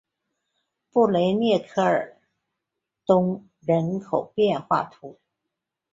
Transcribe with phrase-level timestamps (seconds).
[0.89, 2.17] 布雷涅科尔
[3.05, 5.17] 东人口变化图示